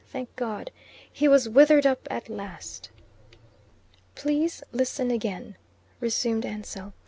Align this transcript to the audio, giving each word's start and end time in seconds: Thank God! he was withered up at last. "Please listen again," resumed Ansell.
Thank 0.07 0.35
God! 0.35 0.71
he 1.13 1.27
was 1.27 1.47
withered 1.47 1.85
up 1.85 2.07
at 2.09 2.27
last. 2.27 2.89
"Please 4.15 4.63
listen 4.71 5.11
again," 5.11 5.57
resumed 5.99 6.43
Ansell. 6.43 6.95